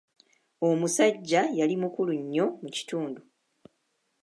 [0.69, 3.21] Omusajja yali mukulu nnyo mu kitundu.